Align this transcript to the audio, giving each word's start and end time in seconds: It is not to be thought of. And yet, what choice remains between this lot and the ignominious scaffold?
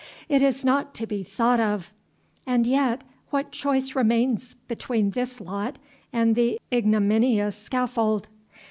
It 0.27 0.41
is 0.41 0.65
not 0.65 0.95
to 0.95 1.05
be 1.05 1.21
thought 1.21 1.59
of. 1.59 1.93
And 2.47 2.65
yet, 2.65 3.03
what 3.29 3.51
choice 3.51 3.95
remains 3.95 4.55
between 4.67 5.11
this 5.11 5.39
lot 5.39 5.77
and 6.11 6.33
the 6.35 6.59
ignominious 6.73 7.55
scaffold? 7.55 8.27